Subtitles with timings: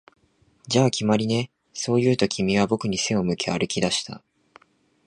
[0.67, 4.23] 「じゃあ、決まりね」、そう言うと、君は僕に背を向け歩き出した